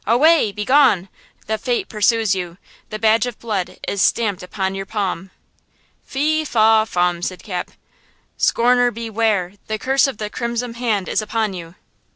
[0.07, 0.51] "Away!
[0.51, 1.09] Begone!
[1.45, 2.57] The fate pursues you!
[2.89, 5.29] The badge of blood is stamped upon your palm!"
[6.07, 7.69] "'Fee–faw–fum'" said Cap.
[8.35, 8.89] "Scorner!
[8.89, 9.53] Beware!
[9.67, 11.75] The curse of the crimson hand is upon you!"